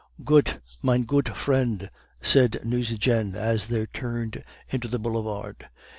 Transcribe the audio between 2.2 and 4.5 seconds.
said Nucingen as they turned